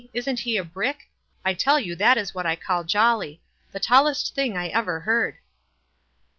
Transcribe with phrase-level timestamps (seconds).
[0.13, 1.11] Isn't ho a brick?
[1.45, 3.39] I tell you that is what I call jolly—
[3.71, 5.37] the tallest thing I ever heard."